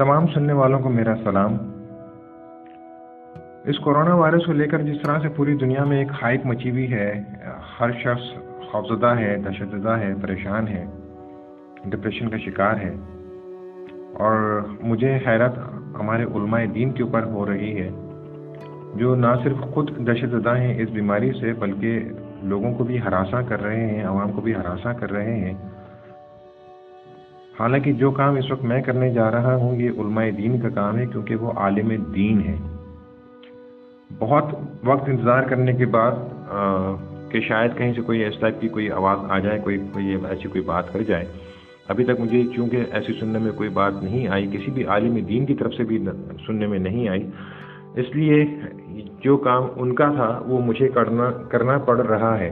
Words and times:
تمام 0.00 0.26
سننے 0.26 0.52
والوں 0.52 0.80
کو 0.80 0.88
میرا 0.88 1.14
سلام۔ 1.24 1.56
اس 3.64 3.78
کورونا 3.78 4.14
وائرس 4.14 4.46
کو 4.46 4.52
لے 4.52 4.66
کر 4.66 4.82
جس 4.82 4.96
طرح 5.02 5.18
سے 5.22 5.28
پوری 5.28 5.56
دنیا 5.56 5.84
میں 5.84 5.98
ایک 5.98 6.08
ہائپ 6.22 6.46
مچی 6.46 6.70
ہوئی 6.70 6.92
ہے، 6.92 7.22
ہر 7.80 7.92
شخص 7.92 8.38
خوفزدہ 8.70 9.06
ہے 9.06 9.36
دہشت 9.44 9.76
زدہ 9.76 9.88
ہے، 9.88 10.14
پریشان 10.22 10.68
ہے 10.68 10.86
ڈپریشن 11.84 12.28
کا 12.28 12.36
شکار 12.36 12.74
ہے۔ 12.74 12.94
اور 14.14 14.66
مجھے 14.82 15.18
حیرت 15.26 15.58
ہمارے 16.00 16.24
علماء 16.24 16.64
دین 16.74 16.90
کے 16.90 17.02
اوپر 17.02 17.22
ہو 17.22 17.46
رہی 17.46 17.80
ہے، 17.80 17.90
جو 18.94 19.14
نہ 19.14 19.26
صرف 19.42 19.56
خود 19.56 20.06
دہشت 20.06 20.30
زدہ 20.30 20.56
ہیں 20.56 20.78
اس 20.78 20.90
بیماری 20.90 21.32
سے، 21.40 21.52
بلکہ 21.52 22.08
لوگوں 22.42 22.74
کو 22.74 22.84
بھی 22.84 23.00
ہراساں 23.00 23.42
کر 23.48 23.62
رہے 23.62 23.86
ہیں، 23.86 24.04
عوام 24.04 24.32
کو 24.32 24.40
بھی 24.40 24.54
ہراساں 24.54 24.94
کر 24.94 25.10
رہے 25.10 25.34
ہیں۔ 25.34 25.54
حالانکہ 27.60 27.92
جو 27.92 28.10
کام 28.10 28.36
اس 28.36 28.50
وقت 28.50 28.64
میں 28.64 28.80
کرنے 28.82 29.12
جا 29.14 29.30
رہا 29.30 29.54
ہوں، 29.54 29.74
یہ 29.76 29.90
علماء 29.98 30.24
دین 30.36 30.60
کا 30.60 30.68
کام 30.68 30.98
ہے 30.98 31.06
کیونکہ 31.06 31.34
وہ 31.36 31.50
عالم 31.56 31.92
دین 32.14 32.40
ہے 32.40 32.56
بہت 34.18 34.44
وقت 34.84 35.08
انتظار 35.08 35.42
کرنے 35.42 35.72
کے 35.72 35.86
بعد 35.86 36.12
کہ 37.32 37.40
شاید 37.40 37.76
کہیں 37.78 37.92
سے 37.96 38.02
کوئی 38.02 38.24
اس 38.24 38.38
ٹائپ 38.40 38.60
کی 38.60 38.68
کوئی 38.68 38.90
آواز 38.90 39.30
آ 39.30 39.38
جائے، 39.38 39.58
کوئی 39.64 39.78
کوئی 39.92 40.06
ایسی 40.30 40.48
کوئی 40.48 40.64
بات 40.64 40.92
کر 40.92 41.02
جائے۔ 41.08 41.24
ابھی 41.88 42.04
تک 42.04 42.20
مجھے 42.20 42.42
چونکہ 42.56 42.84
ایسی 42.92 43.12
سننے 43.20 43.38
میں 43.38 43.52
کوئی 43.56 43.68
بات 43.68 44.02
نہیں 44.02 44.26
آئی، 44.28 44.46
کسی 44.52 44.70
بھی 44.70 44.84
عالم 44.84 45.18
دین 45.28 45.46
کی 45.46 45.54
طرف 45.54 45.74
سے 45.74 45.84
بھی 45.84 45.98
سننے 46.46 46.66
میں 46.66 46.78
نہیں 46.78 47.08
آئی۔ 47.08 47.26
اس 47.94 48.16
لیے 48.16 48.44
جو 49.24 49.36
کام 49.46 49.66
ان 49.76 49.94
کا 49.94 50.10
تھا، 50.16 50.28
وہ 50.46 50.60
مجھے 50.66 50.88
کرنا 50.88 51.30
کرنا 51.48 51.78
پڑ 51.78 52.00
رہا 52.00 52.38
ہے۔ 52.38 52.50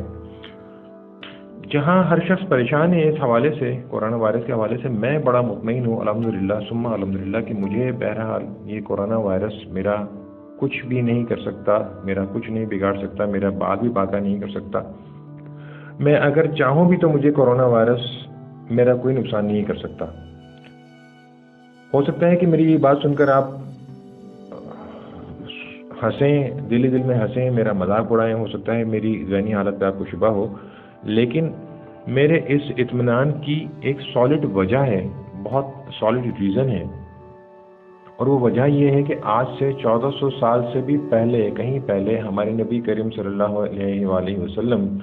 جہاں 1.72 2.02
ہر 2.04 2.18
شخص 2.28 2.48
پریشان 2.48 2.95
ہے 2.95 3.08
اس 3.08 3.14
حوالے 3.22 3.50
سے، 3.58 3.80
کورونا 3.88 4.16
وائرس 4.16 4.40
کے 4.46 4.52
حوالے 4.52 4.76
سے 4.82 4.88
میں 4.88 5.18
بڑا 5.18 5.40
مطمئن 5.40 5.87
ہوں 5.87 6.01
الحمد 6.01 6.26
للہ 6.26 6.54
سما 6.68 6.93
الحمد 6.93 7.16
للہ 7.16 7.38
کہ 7.48 7.54
مجھے 7.54 7.93
بہرحال 7.93 8.43
یہ 8.65 8.80
کورونا 8.80 9.16
وائرس 9.16 9.52
میرا 9.66 9.95
کچھ 10.59 10.87
بھی 10.87 11.01
نہیں 11.01 11.24
کر 11.24 11.37
سکتا، 11.37 11.78
میرا 12.04 12.24
کچھ 12.32 12.51
نہیں 12.51 12.66
بگاڑ 12.66 12.96
سکتا، 12.98 13.24
میرا 13.24 13.51
بات 13.51 13.80
بھی 13.80 13.88
باقا 13.88 14.18
نہیں 14.18 14.38
کر 14.40 14.48
سکتا۔ 14.48 14.80
میں 16.01 16.16
اگر 16.16 16.46
چاہوں 16.46 16.88
بھی 16.88 16.96
تو 16.96 17.09
مجھے 17.09 17.30
کورونا 17.30 17.65
وائرس 17.65 18.00
میرا 18.71 18.95
کوئی 18.95 19.15
نقصان 19.15 19.46
نہیں 19.46 19.65
کر 19.65 19.74
سکتا۔ 19.74 20.04
ہو 21.95 22.02
سکتا 22.02 22.26
ہے 22.26 22.37
کہ 22.37 22.46
میری 22.46 22.73
یہ 22.73 22.78
بات 22.78 22.98
سن 23.02 23.15
کر 23.15 23.28
آپ 23.28 23.45
ہنسیں، 26.02 26.50
دل 26.71 26.82
دل 26.82 27.02
میں 27.02 27.18
ہنسیں، 27.18 27.50
میرا 27.50 27.73
مذاق 27.73 28.12
اڑائیں، 28.12 28.34
ہو 28.34 28.46
سکتا 28.46 28.74
ہے 28.74 28.84
میری 28.84 29.24
ذہنی 29.30 29.54
حالت 29.54 29.80
پہ 29.80 29.84
آپ 29.84 29.98
کو 29.98 30.04
شبہ 30.04 30.26
ہو۔ 30.26 30.54
لیکن 31.02 31.49
میرے 32.07 32.41
اس 32.46 32.63
اطمینان 32.79 33.32
کی 33.32 33.66
ایک 33.80 33.96
سالڈ 34.15 34.45
وجہ 34.54 34.79
ہے، 34.79 35.09
بہت 35.43 35.65
سالڈ 36.01 36.27
ریزن 36.40 36.68
ہے۔ 36.68 36.85
اور 38.16 38.27
وہ 38.27 38.40
وجہ 38.40 38.66
یہ 38.66 38.90
ہے 38.90 39.02
کہ 39.02 39.15
آج 39.23 39.46
سے 39.59 39.73
چودہ 39.73 40.10
سو 40.21 40.30
سال 40.30 40.60
سے 40.73 40.80
بھی 40.80 40.96
پہلے، 41.10 41.51
کہیں 41.51 41.79
پہلے 41.87 42.18
ہمارے 42.18 42.51
نبی 42.51 42.80
کریم 42.80 43.10
صلی 43.10 43.27
اللہ 43.27 43.43
علیہ 43.43 44.07
وآلہ 44.07 44.38
وسلم 44.38 44.99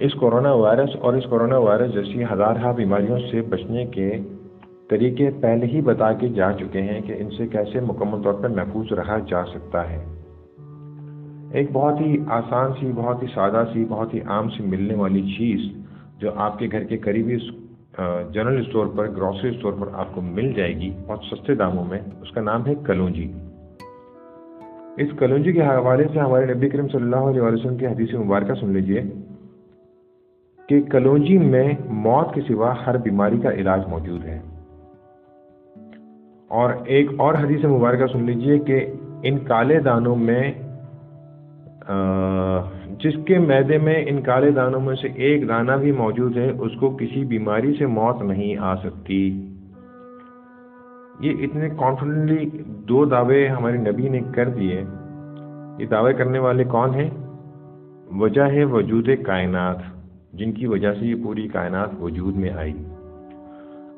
اس 0.00 0.14
کورونا 0.14 0.52
وائرس 0.52 0.96
اور 1.00 1.14
اس 1.14 1.24
کورونا 1.24 1.58
وائرس 1.58 1.92
جیسی 1.92 2.24
ہزارہ 2.24 2.72
بیماریوں 2.72 3.18
سے 3.30 3.40
بچنے 3.40 3.86
کے 3.86 4.18
طریقے 4.88 5.30
پہلے 5.40 5.66
ہی 5.66 5.80
بتا 5.80 6.12
کے 6.12 6.28
جا 6.28 6.52
چکے 6.52 6.82
ہیں 6.82 7.00
کہ 7.00 7.12
ان 7.18 7.30
سے 7.30 7.46
کیسے 7.46 7.80
مکمل 7.80 8.22
طور 8.22 8.32
پر 8.32 8.48
محفوظ 8.48 8.92
رہا 8.92 9.18
جا 9.26 9.44
سکتا 9.44 9.90
ہے۔ 9.90 10.04
ایک 11.52 11.68
بہت 11.72 12.00
ہی 12.00 12.16
آسان 12.26 12.70
سی، 12.80 12.92
بہت 12.94 13.22
ہی 13.22 13.28
سادہ 13.34 13.64
سی، 13.72 13.84
بہت 13.88 14.14
ہی 14.14 14.20
عام 14.20 14.48
سی 14.48 14.62
ملنے 14.62 14.94
والی 14.94 15.22
چیز 15.38 15.60
جو 16.18 16.30
آپ 16.36 16.58
کے 16.58 16.68
گھر 16.72 16.84
کے 16.84 16.96
قریبی 16.96 17.36
جنرل 18.32 18.60
اسٹور 18.60 18.86
پر، 18.96 19.08
گروسری 19.08 19.50
اسٹور 19.50 19.72
پر 19.72 19.86
آپ 19.92 20.14
کو 20.14 20.20
مل 20.20 20.52
جائے 20.52 20.76
گی 20.76 20.90
بہت 21.06 21.18
سستے 21.30 21.54
داموں 21.54 21.84
میں۔ 21.84 22.00
اس 22.20 22.30
کا 22.30 22.40
نام 22.40 22.66
ہے 22.66 22.74
کلونجی۔ 22.86 23.32
اس 24.96 25.08
کلونجی 25.18 25.52
کے 25.52 25.62
حوالے 25.62 26.04
سے 26.12 26.18
ہمارے 26.18 26.54
نبی 26.54 26.68
کریم 26.68 26.88
صلی 26.88 27.02
اللہ 27.02 27.16
علیہ 27.16 27.42
وسلم 27.42 27.76
کی 27.76 27.86
حدیث 27.86 28.14
مبارکہ 28.14 28.54
سن 28.54 28.70
لیجیے 28.70 29.02
کہ 30.68 30.82
کلونجی 30.82 31.38
میں 31.38 31.72
موت 31.84 32.34
کے 32.34 32.40
سوا 32.48 32.74
ہر 32.86 32.96
بیماری 32.96 33.38
کا 33.38 33.52
علاج 33.52 33.80
موجود 33.88 34.24
ہے۔ 34.24 34.38
اور 36.48 36.72
ایک 36.84 37.10
اور 37.18 37.34
حدیث 37.34 37.64
مبارکہ 37.64 38.06
سن 38.06 38.22
لیجیے 38.22 38.58
کہ 38.58 38.86
ان 39.22 39.38
کالے 39.38 39.80
دانوں 39.80 40.16
میں 40.16 40.52
جس 42.98 43.14
کے 43.26 43.38
میدے 43.38 43.78
میں 43.78 44.04
ان 44.06 44.22
کالے 44.22 44.50
دانوں 44.50 44.80
میں 44.80 44.94
سے 44.94 45.08
ایک 45.14 45.48
دانہ 45.48 45.72
بھی 45.72 45.92
موجود 45.92 46.36
ہے، 46.36 46.50
اس 46.50 46.72
کو 46.80 46.90
کسی 46.90 47.24
بیماری 47.24 47.74
سے 47.78 47.86
موت 47.86 48.22
نہیں 48.22 48.56
آ 48.56 48.74
سکتی۔ 48.74 49.48
یہ 51.20 51.30
اتنے 51.40 51.68
کانفیڈنٹلی 51.68 52.50
دو 52.66 53.04
دعوے 53.04 53.48
ہمارے 53.48 53.76
نبی 53.76 54.08
نے 54.08 54.20
کر 54.34 54.48
دیے۔ 54.48 54.84
یہ 55.78 55.86
دعوے 55.86 56.12
کرنے 56.12 56.38
والے 56.38 56.64
کون 56.64 56.94
ہیں؟ 56.94 57.10
وجہ 58.12 58.42
ہے 58.42 58.64
وجود 58.64 59.08
کائنات، 59.26 59.76
جن 60.32 60.52
کی 60.52 60.66
وجہ 60.66 60.94
سے 61.00 61.06
یہ 61.06 61.14
پوری 61.24 61.48
کائنات 61.48 61.88
وجود 62.00 62.36
میں 62.36 62.50
آئی۔ 62.50 62.72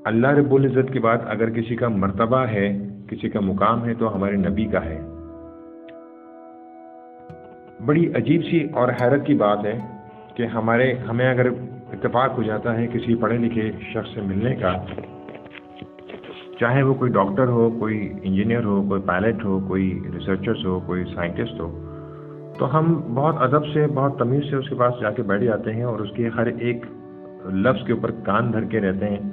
اللہ 0.05 0.27
رب 0.27 0.55
العزت 0.55 0.93
کے 0.93 1.01
بعد 1.01 1.19
اگر 1.27 1.51
کسی 1.51 1.77
کا 1.77 1.89
مرتبہ 1.89 2.39
ہے، 2.39 2.89
کسی 3.09 3.29
کا 3.29 3.41
مقام 3.41 3.85
ہے، 3.85 3.95
تو 3.95 4.17
ہمارے 4.17 4.37
نبی 4.37 4.65
کا 4.65 4.85
ہے۔ 4.85 5.01
بڑی 7.87 8.07
عجیب 8.17 8.43
سی 8.43 8.63
اور 8.73 8.89
حیرت 9.01 9.27
کی 9.27 9.35
بات 9.35 9.65
ہے 9.65 9.79
کہ 10.35 10.47
ہمارے، 10.47 10.93
ہمیں 11.09 11.29
اگر 11.31 11.47
اتفاق 11.93 12.39
ہو 12.39 12.43
جاتا 12.43 12.77
ہے 12.77 12.87
کسی 12.93 13.15
پڑھے 13.15 13.37
لکھے 13.39 13.71
شخص 13.93 14.15
سے 14.15 14.21
ملنے 14.21 14.55
کا، 14.57 14.73
چاہے 16.61 16.83
وہ 16.83 16.95
کوئی 16.95 17.13
ڈاکٹر 17.13 17.49
ہو، 17.49 17.69
کوئی 17.71 17.99
انجینئر 18.23 18.65
ہو، 18.65 18.83
کوئی 18.89 19.03
پائلٹ 19.03 19.45
ہو، 19.45 19.59
کوئی 19.69 19.89
ریسرچرس 20.15 20.65
ہو، 20.65 20.81
کوئی 20.81 21.05
سائنٹسٹ 21.15 21.61
ہو، 21.61 21.69
تو 22.59 22.79
ہم 22.79 22.93
بہت 23.15 23.43
ادب 23.43 23.67
سے، 23.67 23.87
بہت 23.95 24.19
تمیز 24.19 24.51
سے 24.51 24.57
اس 24.57 24.69
کے 24.69 24.75
پاس 24.75 25.01
جا 25.01 25.11
کے 25.11 25.23
بیٹھ 25.23 25.45
جاتے 25.45 25.73
ہیں 25.73 25.85
اور 25.85 26.01
اس 26.01 26.11
کے 26.17 26.29
ہر 26.29 26.47
ایک 26.47 26.85
لفظ 27.65 27.87
کے 27.87 27.93
اوپر 27.93 28.11
کان 28.25 28.53
دھر 28.53 28.65
کے 28.65 28.81
رہتے 28.81 29.09
ہیں 29.09 29.31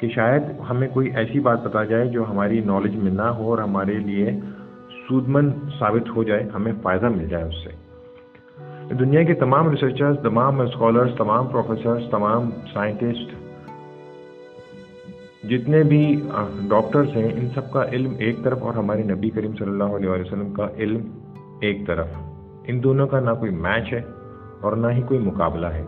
کہ 0.00 0.08
شاید 0.08 0.42
ہمیں 0.70 0.88
کوئی 0.88 1.10
ایسی 1.14 1.40
بات 1.40 1.62
بتا 1.62 1.84
جائے 1.84 2.08
جو 2.08 2.24
ہماری 2.30 2.60
نالج 2.60 2.96
میں 2.96 3.12
نہ 3.12 3.28
ہو 3.38 3.50
اور 3.50 3.58
ہمارے 3.58 3.98
لیے 3.98 4.30
سودمند 5.08 5.52
ثابت 5.78 6.16
ہو 6.16 6.22
جائے، 6.22 6.42
ہمیں 6.54 6.72
فائدہ 6.82 7.08
مل 7.08 7.28
جائے 7.28 7.44
اس 7.44 7.54
سے۔ 7.64 7.70
دنیا 8.94 9.22
کے 9.22 9.34
تمام 9.34 9.70
ریسرچرز 9.70 10.16
تمام 10.22 10.60
اسکالرس 10.60 11.10
تمام 11.18 11.46
پروفیسرز 11.46 12.02
تمام 12.10 12.50
سائنٹسٹ 12.72 13.34
جتنے 15.46 15.82
بھی 15.82 16.20
ڈاکٹرز 16.68 17.16
ہیں، 17.16 17.28
ان 17.36 17.48
سب 17.54 17.70
کا 17.72 17.84
علم 17.92 18.12
ایک 18.18 18.36
طرف 18.42 18.62
اور 18.62 18.74
ہمارے 18.74 19.02
نبی 19.02 19.30
کریم 19.30 19.52
صلی 19.52 19.70
اللہ 19.70 19.96
علیہ 19.96 20.08
وسلم 20.08 20.52
کا 20.52 20.66
علم 20.76 21.00
ایک 21.60 21.86
طرف۔ 21.86 22.08
ان 22.64 22.82
دونوں 22.82 23.06
کا 23.06 23.20
نہ 23.20 23.30
کوئی 23.30 23.50
میچ 23.50 23.92
ہے 23.92 24.00
اور 24.60 24.72
نہ 24.72 24.86
ہی 24.86 25.02
کوئی 25.02 25.20
مقابلہ 25.20 25.66
ہے۔ 25.66 25.82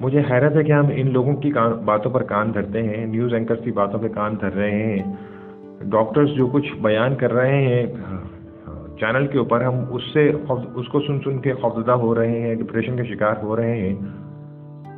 مجھے 0.00 0.22
حیرت 0.30 0.56
ہے 0.56 0.64
کہ 0.64 0.72
ہم 0.72 0.86
ان 0.94 1.12
لوگوں 1.12 1.36
کی 1.36 1.52
باتوں 1.84 2.10
پر 2.10 2.22
کان 2.22 2.54
دھرتے 2.54 2.82
ہیں 2.82 3.06
نیوز 3.06 3.34
اینکرز 3.34 3.58
کی 3.64 3.70
باتوں 3.70 3.98
پہ 3.98 4.08
کان 4.08 4.34
دھر 4.40 4.52
رہے 4.52 4.82
ہیں۔ 4.82 5.12
ڈاکٹرز 5.82 6.30
جو 6.36 6.46
کچھ 6.46 6.72
بیان 6.82 7.14
کر 7.14 7.32
رہے 7.32 7.62
ہیں، 7.64 7.86
چینل 9.00 9.26
کے 9.26 9.38
اوپر 9.38 9.64
ہم 9.64 9.74
اس 9.90 10.02
سے 10.12 10.28
اس 10.28 10.88
کو 10.88 11.00
سن 11.00 11.18
سن 11.24 11.38
کے 11.38 11.52
خوفزدہ 11.52 11.92
ہو 12.02 12.14
رہے 12.14 12.40
ہیں 12.40 12.54
ڈپریشن 12.54 12.96
کے 12.96 13.04
شکار 13.04 13.42
ہو 13.42 13.56
رہے 13.56 13.76
ہیں۔ 13.80 13.94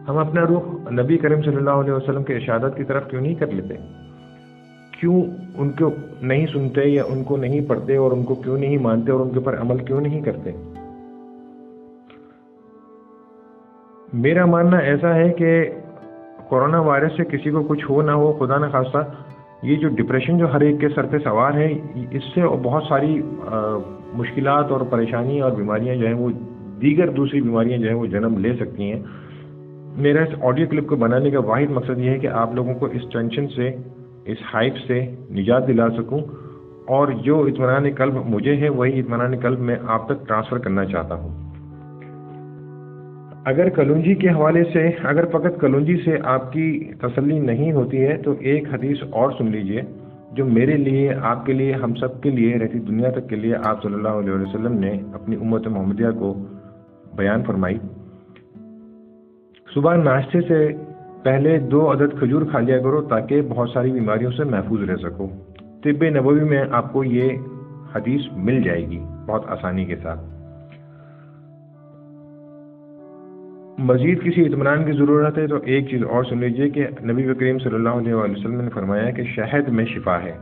ہم 0.08 0.18
اپنا 0.18 0.42
رخ 0.44 0.92
نبی 0.92 1.16
کریم 1.18 1.42
صلی 1.42 1.56
اللہ 1.56 1.78
علیہ 1.82 1.92
وسلم 1.92 2.24
کے 2.24 2.34
ارشادت 2.34 2.76
کی 2.76 2.84
طرف 2.84 3.08
کیوں 3.10 3.20
نہیں 3.20 3.34
کر 3.34 3.52
لیتے؟ 3.52 3.74
کیوں 4.90 5.22
ان 5.54 5.70
کو 5.70 5.90
نہیں 6.22 6.46
سنتے 6.46 6.88
یا 6.88 7.02
ان 7.08 7.22
کو 7.24 7.36
نہیں 7.36 7.68
پڑھتے 7.68 7.96
اور 7.96 8.12
ان 8.12 8.22
کو 8.24 8.34
کیوں 8.34 8.58
نہیں 8.58 8.76
مانتے 8.78 9.12
اور 9.12 9.20
ان 9.20 9.30
کے 9.30 9.38
اوپر 9.38 9.60
عمل 9.60 9.78
کیوں 9.84 10.00
نہیں 10.00 10.20
کرتے؟ 10.20 10.52
میرا 14.12 14.44
ماننا 14.46 14.78
ایسا 14.90 15.14
ہے 15.14 15.28
کہ 15.32 15.50
کورونا 16.48 16.80
وائرس 16.80 17.16
سے 17.16 17.24
کسی 17.24 17.50
کو 17.50 17.62
کچھ 17.62 17.84
ہو 17.90 18.02
نہ 18.02 18.10
ہو، 18.12 18.32
خدا 18.32 18.58
نہ 18.58 18.66
خاصہ 18.72 18.98
یہ 19.62 19.76
جو 19.76 19.88
ڈپریشن 19.88 20.38
جو 20.38 20.52
ہر 20.52 20.60
ایک 20.60 20.80
کے 20.80 20.88
سر 20.88 21.06
پہ 21.06 21.18
سوار 21.18 21.54
ہے، 21.54 21.78
اس 22.10 22.22
سے 22.34 22.40
بہت 22.62 22.82
ساری 22.88 23.22
مشکلات 24.14 24.70
اور 24.70 24.80
پریشانی 24.80 25.40
اور 25.40 25.50
بیماریاں 25.50 25.96
جو 25.96 26.06
ہیں 26.06 26.14
وہ 26.14 26.30
دیگر 26.82 27.08
دوسری 27.08 27.40
بیماریاں 27.40 27.78
جو 27.78 27.88
ہیں 27.88 27.96
وہ 27.96 28.06
جنم 28.06 28.38
لے 28.38 28.52
سکتی 28.60 28.92
ہیں۔ 28.92 29.02
میرا 29.96 30.22
اس 30.22 30.28
آڈیو 30.42 30.66
کلپ 30.70 30.86
کو 30.86 30.96
بنانے 30.96 31.30
کا 31.30 31.40
واحد 31.40 31.70
مقصد 31.70 31.98
یہ 31.98 32.10
ہے 32.10 32.18
کہ 32.18 32.26
آپ 32.26 32.54
لوگوں 32.54 32.74
کو 32.74 32.86
اس 32.86 33.02
ٹینشن 33.12 33.48
سے، 33.48 33.70
اس 34.24 34.36
ہائپ 34.54 34.76
سے 34.86 35.14
نجات 35.30 35.68
دلا 35.68 35.88
سکوں۔ 35.90 36.20
اور 36.86 37.08
جو 37.08 37.40
اطمینان 37.40 37.86
قلب 37.96 38.14
مجھے 38.28 38.56
ہے، 38.56 38.68
وہی 38.68 39.00
اطمینان 39.00 39.36
قلب 39.42 39.58
میں 39.58 39.76
آپ 39.86 40.08
تک 40.08 40.28
ٹرانسفر 40.28 40.58
کرنا 40.58 40.84
چاہتا 40.84 41.14
ہوں۔ 41.14 41.45
اگر 43.46 43.68
کلونجی 43.68 44.14
کے 44.14 44.28
حوالے 44.28 44.64
سے، 44.72 44.90
اگر 45.04 45.24
فقط 45.26 45.60
کلونجی 45.60 45.96
سے 46.04 46.16
آپ 46.24 46.52
کی 46.52 46.90
تسلی 47.00 47.38
نہیں 47.38 47.72
ہوتی 47.72 48.04
ہے، 48.04 48.16
تو 48.16 48.34
ایک 48.40 48.74
حدیث 48.74 48.96
اور 49.10 49.30
سن 49.38 49.46
لیجیے، 49.46 49.82
جو 50.32 50.44
میرے 50.44 50.76
لیے، 50.76 51.14
آپ 51.14 51.46
کے 51.46 51.52
لیے، 51.52 51.72
ہم 51.72 51.94
سب 51.94 52.22
کے 52.22 52.30
لیے 52.30 52.58
رہتی 52.58 52.78
دنیا 52.78 53.10
تک 53.10 53.28
کے 53.28 53.36
لیے 53.36 53.54
آپ 53.64 53.82
صلی 53.82 53.94
اللہ 53.94 54.08
علیہ 54.08 54.30
وسلم 54.30 54.72
نے 54.72 55.00
اپنی 55.14 55.36
امت 55.36 55.66
محمدیہ 55.66 56.06
کو 56.18 56.34
بیان 57.16 57.42
فرمائی۔ 57.42 57.78
صبح 59.74 59.96
ناشتے 59.96 60.40
سے 60.40 60.68
پہلے 61.22 61.58
دو 61.58 61.92
عدد 61.92 62.18
کھجور 62.18 62.42
کھا 62.50 62.60
لیا 62.60 62.78
کرو 62.78 63.02
تاکہ 63.02 63.42
بہت 63.48 63.70
ساری 63.70 63.90
بیماریوں 63.90 64.30
سے 64.30 64.44
محفوظ 64.44 64.90
رہ 64.90 64.96
سکو۔ 64.96 65.26
طب 65.84 66.04
نبوی 66.04 66.40
میں 66.40 66.64
آپ 66.70 66.92
کو 66.92 67.04
یہ 67.04 67.28
حدیث 67.94 68.20
مل 68.36 68.62
جائے 68.62 68.86
گی 68.86 68.98
بہت 69.26 69.42
آسانی 69.48 69.84
کے 69.84 69.96
ساتھ۔ 69.96 70.35
مزید 73.78 74.22
کسی 74.22 74.42
اطمینان 74.42 74.84
کی 74.84 74.92
ضرورت 74.92 75.38
ہے 75.38 75.46
تو 75.46 75.56
ایک 75.64 75.88
چیز 75.90 76.02
اور 76.02 76.24
سن 76.24 76.38
لیجیے 76.38 76.70
کہ 76.70 76.86
نبی 77.04 77.22
کریم 77.34 77.58
صلی 77.58 77.74
اللہ 77.74 77.88
علیہ 77.88 78.14
وسلم 78.14 78.60
نے 78.60 78.70
فرمایا 78.74 79.10
کہ 79.10 79.22
شہد 79.22 79.68
میں 79.68 79.84
شفا 79.84 80.22
ہے۔ 80.22 80.36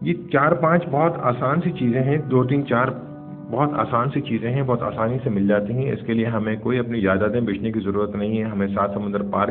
یہ 0.00 0.14
چار 0.32 0.52
پانچ 0.52 0.84
بہت 0.90 1.12
آسان 1.18 1.60
سی 1.60 1.70
چیزیں 1.70 2.02
ہیں، 2.02 2.16
دو 2.16 2.44
تین 2.44 2.66
چار 2.66 2.86
بہت 3.50 3.70
آسان 3.74 4.10
سی 4.14 4.20
چیزیں 4.20 4.50
ہیں، 4.50 4.62
بہت 4.62 4.82
آسانی 4.82 5.18
سے 5.24 5.30
مل 5.30 5.48
جاتی 5.48 5.72
ہیں۔ 5.72 5.92
اس 5.92 5.98
کے 6.06 6.12
لیے 6.12 6.26
ہمیں 6.26 6.56
کوئی 6.56 6.78
اپنی 6.78 7.00
جائیدادیں 7.00 7.40
بیچنے 7.40 7.72
کی 7.72 7.80
ضرورت 7.80 8.16
نہیں 8.16 8.38
ہے، 8.38 8.42
ہمیں 8.42 8.66
سات 8.66 8.90
سمندر 8.94 9.22
پار، 9.22 9.48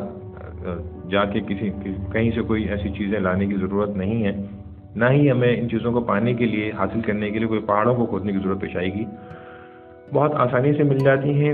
جا 1.11 1.25
کے 1.25 1.39
کسی، 1.47 1.69
کہیں 2.11 2.31
سے 2.35 2.41
کوئی 2.41 2.63
ایسی 2.63 2.89
چیزیں 2.89 3.19
لانے 3.19 3.45
کی 3.45 3.55
ضرورت 3.55 3.89
نہیں 3.89 4.23
ہے۔ 4.23 4.45
نہ 4.95 5.05
ہی 5.05 5.31
ہمیں 5.31 5.61
ان 5.61 5.69
چیزوں 5.69 5.91
کو 5.91 5.99
پانے 5.99 6.33
کے 6.33 6.45
لیے، 6.45 6.71
حاصل 6.77 7.01
کرنے 7.01 7.29
کے 7.31 7.39
لیے 7.39 7.47
کوئی 7.47 7.59
پہاڑوں 7.59 7.95
کو 7.95 8.05
کھودنے 8.05 8.31
کی 8.31 8.37
ضرورت 8.37 8.61
پیش 8.61 8.75
آئے 8.75 8.93
گی۔ 8.93 9.05
بہت 10.13 10.31
آسانی 10.35 10.73
سے 10.73 10.83
مل 10.83 10.97
جاتی 10.97 11.33
ہیں۔ 11.33 11.53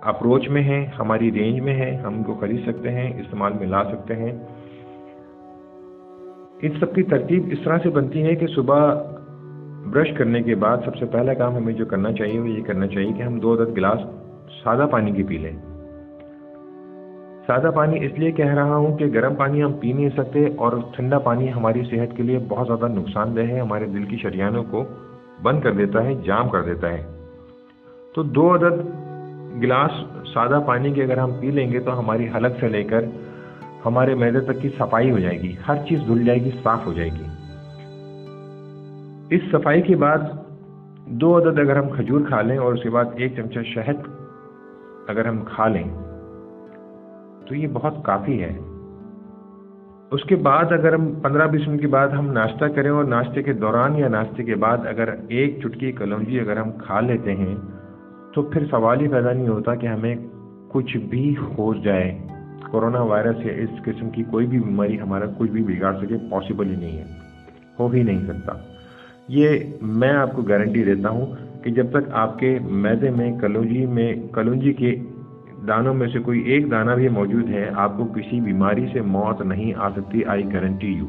اپروچ 0.00 0.48
میں 0.48 0.62
ہیں، 0.62 0.86
ہماری 0.98 1.32
رینج 1.32 1.60
میں 1.60 1.74
ہیں، 1.74 1.96
ہم 1.96 2.14
ان 2.16 2.22
کو 2.22 2.34
خرید 2.34 2.62
سکتے 2.66 2.90
ہیں، 2.90 3.20
استعمال 3.20 3.52
میں 3.60 3.66
لا 3.66 3.84
سکتے 3.84 4.16
ہیں۔ 4.16 4.32
ان 6.62 6.70
سب 6.80 6.94
کی 6.94 7.02
ترتیب 7.02 7.48
اس 7.52 7.58
طرح 7.64 7.78
سے 7.82 7.90
بنتی 7.90 8.22
ہے 8.22 8.34
کہ 8.34 8.46
صبح 8.46 8.94
برش 9.92 10.12
کرنے 10.18 10.42
کے 10.42 10.54
بعد 10.54 10.78
سب 10.84 10.96
سے 10.96 11.06
پہلا 11.06 11.34
کام 11.34 11.56
ہمیں 11.56 11.72
جو 11.72 11.86
کرنا 11.86 12.12
چاہیے 12.12 12.40
وہ 12.40 12.48
یہ 12.48 12.62
کرنا 12.62 12.86
چاہیے 12.86 13.12
کہ 13.12 13.22
ہم 13.22 13.40
دو 13.40 13.54
عدد 13.54 13.76
گلاس 13.76 13.98
سادہ 14.62 14.86
پانی 14.90 15.10
کی 15.10 15.22
پی 15.22 15.36
لیں۔ 15.36 15.56
سادہ 17.46 17.70
پانی 17.74 18.06
اس 18.06 18.18
لیے 18.18 18.30
کہہ 18.30 18.54
رہا 18.54 18.76
ہوں 18.76 18.98
کہ 18.98 19.06
گرم 19.06 19.34
پانی 19.34 19.62
ہم 19.62 19.72
پی 19.72 19.92
نہیں 19.92 20.08
سکتے 20.16 20.46
اور 20.56 20.72
ٹھنڈا 20.92 21.18
پانی 21.18 21.52
ہماری 21.52 21.82
صحت 21.90 22.16
کے 22.16 22.22
لیے 22.22 22.38
بہت 22.48 22.66
زیادہ 22.66 22.92
نقصان 22.92 23.36
دہ 23.36 23.40
ہے، 23.40 23.60
ہمارے 23.60 23.86
دل 23.86 24.04
کی 24.04 24.16
شریانوں 24.16 24.64
کو 24.70 24.84
بند 25.42 25.60
کر 25.60 25.72
دیتا 25.72 26.04
ہے، 26.04 26.14
جام 26.14 26.48
کر 26.48 26.62
دیتا 26.62 26.92
ہے۔ 26.92 27.17
تو 28.14 28.22
دو 28.22 28.54
عدد 28.54 28.84
گلاس 29.62 29.90
سادہ 30.34 30.60
پانی 30.66 30.92
کے 30.92 31.02
اگر 31.02 31.18
ہم 31.18 31.30
پی 31.40 31.50
لیں 31.50 31.72
گے 31.72 31.80
تو 31.80 31.98
ہماری 31.98 32.28
حلق 32.36 32.60
سے 32.60 32.68
لے 32.68 32.84
کر 32.84 33.04
ہمارے 33.84 34.14
میدے 34.14 34.40
تک 34.40 34.60
کی 34.62 34.68
صفائی 34.78 35.10
ہو 35.10 35.18
جائے 35.18 35.42
گی۔ 35.42 35.54
ہر 35.68 35.74
چیز 35.88 36.00
دھل 36.06 36.24
جائے 36.24 36.44
گی، 36.44 36.50
صاف 36.62 36.86
ہو 36.86 36.92
جائے 36.92 37.10
گی۔ 37.10 37.24
اس 39.30 39.42
صفائی 39.52 39.82
کے 39.82 39.96
بعد 39.96 40.18
دو 41.06 41.38
عدد 41.38 41.58
اگر 41.58 41.76
ہم 41.76 41.88
کھجور 41.88 42.20
کھا 42.28 42.40
لیں 42.42 42.58
اور 42.58 42.74
اس 42.74 42.82
کے 42.82 42.90
بعد 42.90 43.04
ایک 43.14 43.36
چمچہ 43.36 43.58
شہد 43.64 44.08
اگر 45.08 45.24
ہم 45.24 45.44
کھا 45.44 45.68
لیں، 45.68 45.84
تو 47.48 47.54
یہ 47.54 47.66
بہت 47.72 47.94
کافی 48.02 48.42
ہے۔ 48.42 48.58
اس 50.10 50.24
کے 50.24 50.36
بعد 50.36 50.64
اگر 50.64 50.94
ہم 50.94 51.14
پندرہ 51.14 51.46
بیس 51.46 51.68
منٹ 51.68 51.80
کے 51.80 51.86
بعد 51.86 52.08
ہم 52.08 52.32
ناشتہ 52.32 52.64
کریں 52.64 52.90
اور 52.90 53.04
ناشتے 53.04 53.42
کے 53.42 53.52
دوران 53.52 53.96
یا 53.96 54.08
ناشتے 54.08 54.44
کے 54.44 54.54
بعد 54.54 54.78
اگر 54.86 55.14
ایک 55.28 55.58
چٹکی 55.62 55.92
کلونجی 55.92 56.40
اگر 56.40 56.56
ہم 56.56 56.70
کھا 56.72 57.00
لیتے 57.00 57.36
ہیں 57.36 57.56
تو 58.38 58.42
پھر 58.42 58.66
سوال 58.70 59.00
ہی 59.00 59.08
پیدا 59.08 59.32
نہیں 59.32 59.48
ہوتا 59.48 59.74
کہ 59.74 59.86
ہمیں 59.86 60.16
کچھ 60.68 60.96
بھی 60.96 61.34
ہو 61.58 61.74
جائے۔ 61.74 62.18
کورونا 62.70 63.00
وائرس 63.02 63.36
یا 63.46 63.52
اس 63.52 63.70
قسم 63.84 64.10
کی 64.10 64.22
کوئی 64.30 64.46
بھی 64.46 64.58
بیماری 64.60 65.00
ہمارا 65.00 65.24
کچھ 65.38 65.50
بھی 65.50 65.62
بگاڑ 65.62 65.96
سکے 65.96 66.14
پاسبل 66.30 66.70
ہی 66.70 66.76
نہیں 66.76 66.98
ہے۔ 66.98 67.04
ہو 67.78 67.88
ہی 67.88 68.02
نہیں 68.02 68.18
سکتا۔ 68.26 68.52
یہ 69.28 69.48
میں 69.82 70.10
آپ 70.10 70.32
کو 70.32 70.42
گارنٹی 70.42 70.84
دیتا 70.84 71.08
ہوں 71.08 71.26
کہ 71.64 71.70
جب 71.70 71.90
تک 71.90 72.10
آپ 72.12 72.38
کے 72.38 72.58
میدے 72.70 73.10
میں 73.10 73.38
کلونجی 73.40 73.86
میں، 73.86 74.14
کلونجی 74.32 74.72
کے 74.72 74.96
دانوں 75.68 75.94
میں 75.94 76.08
سے 76.12 76.18
کوئی 76.18 76.40
ایک 76.40 76.70
دانہ 76.70 76.90
بھی 76.90 77.08
موجود 77.08 77.50
ہے، 77.50 77.70
آپ 77.74 77.96
کو 77.96 78.04
کسی 78.04 78.40
بیماری 78.40 78.86
سے 78.92 79.00
موت 79.00 79.42
نہیں 79.42 79.72
آ 79.76 79.90
سکتی۔ 79.90 80.24
آئی 80.24 80.52
گارنٹی 80.52 80.86
یو 80.86 81.06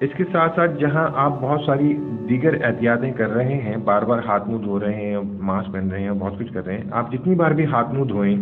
اس 0.00 0.10
کے 0.16 0.24
ساتھ 0.32 0.54
ساتھ 0.56 0.78
جہاں 0.80 1.06
آپ 1.22 1.32
بہت 1.40 1.60
ساری 1.60 1.92
دیگر 2.28 2.54
احتیاطیں 2.64 3.10
کر 3.12 3.30
رہے 3.30 3.56
ہیں، 3.62 3.76
بار 3.84 4.02
بار 4.02 4.18
ہاتھ 4.26 4.48
منہ 4.48 4.62
دھو 4.64 4.78
رہے 4.80 4.94
ہیں، 4.94 5.16
ماسک 5.48 5.72
پہن 5.72 5.90
رہے 5.90 6.02
ہیں، 6.02 6.12
بہت 6.18 6.38
کچھ 6.38 6.52
کر 6.52 6.64
رہے 6.66 6.76
ہیں، 6.78 6.84
آپ 6.90 7.10
جتنی 7.12 7.34
بار 7.34 7.50
بھی 7.50 7.66
ہاتھ 7.72 7.92
منہ 7.94 8.04
دھوئیں، 8.04 8.36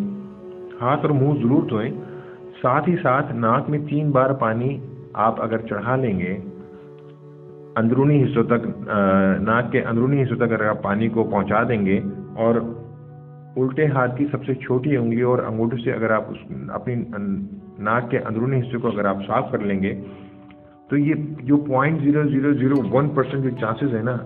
ہاتھ 0.81 1.07
اور 1.07 1.15
منہ 1.15 1.41
ضرور 1.43 1.63
دھوئیں، 1.69 1.91
ساتھ 2.63 2.89
ہی 2.89 2.95
ساتھ 3.03 3.33
ناک 3.37 3.71
میں 3.71 3.79
تین 3.89 4.11
بار 4.11 4.31
پانی 4.41 4.77
آپ 5.27 5.41
اگر 5.43 5.67
چڑھا 5.69 5.97
لیں 5.97 6.19
گے، 6.19 6.37
اندرونی 7.77 8.23
حصوں 8.23 8.45
تک 8.45 8.67
ناک 9.41 9.73
کے 9.73 9.83
اندرونی 9.83 10.23
حصوں 10.23 10.37
تک 10.37 10.43
اگر 10.43 10.65
آپ 10.67 10.83
پانی 10.83 11.09
کو 11.09 11.25
پہنچا 11.25 11.63
دیں 11.69 11.85
گے 11.87 12.01
اور 12.37 12.55
الٹے 13.57 13.87
ہاتھ 13.87 14.17
کی 14.17 14.27
سب 14.31 14.45
سے 14.45 14.55
چھوٹی 14.63 14.97
انگلی 14.97 15.23
اور 15.23 15.39
انگوٹھے 15.39 15.77
سے 15.85 15.93
اگر 15.93 16.11
آپ 16.11 16.31
اس 16.31 16.39
اپنی 16.75 16.95
ناک 17.85 18.11
کے 18.11 18.19
اندرونی 18.19 18.61
حصے 18.61 18.79
کو 18.79 18.89
اگر 18.89 19.05
آپ 19.05 19.27
صاف 19.27 19.51
کر 19.53 19.59
لیں 19.59 19.81
گے 19.83 19.95
تو 20.89 20.97
یہ 20.97 21.15
جو 21.43 21.57
point 21.57 22.03
zero 22.03 22.29
zero 22.29 22.53
zero 22.53 22.77
one 22.91 23.09
percent 23.09 23.45
جو 23.45 23.51
چانسز 23.61 23.95
ہیں 23.95 24.03
نا 24.03 24.17